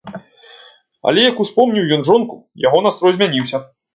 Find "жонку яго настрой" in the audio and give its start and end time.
2.09-3.15